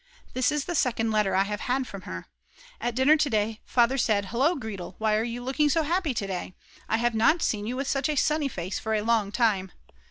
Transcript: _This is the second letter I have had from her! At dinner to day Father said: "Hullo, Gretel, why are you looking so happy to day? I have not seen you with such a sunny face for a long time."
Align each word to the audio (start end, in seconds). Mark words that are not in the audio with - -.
_This 0.33 0.51
is 0.51 0.65
the 0.65 0.73
second 0.73 1.11
letter 1.11 1.35
I 1.35 1.43
have 1.43 1.59
had 1.59 1.85
from 1.85 2.01
her! 2.09 2.25
At 2.79 2.95
dinner 2.95 3.15
to 3.17 3.29
day 3.29 3.61
Father 3.65 3.99
said: 3.99 4.29
"Hullo, 4.31 4.55
Gretel, 4.55 4.95
why 4.97 5.15
are 5.15 5.23
you 5.23 5.43
looking 5.43 5.69
so 5.69 5.83
happy 5.83 6.15
to 6.15 6.25
day? 6.25 6.55
I 6.89 6.97
have 6.97 7.13
not 7.13 7.43
seen 7.43 7.67
you 7.67 7.75
with 7.75 7.87
such 7.87 8.09
a 8.09 8.15
sunny 8.15 8.47
face 8.47 8.79
for 8.79 8.95
a 8.95 9.03
long 9.03 9.31
time." 9.31 9.71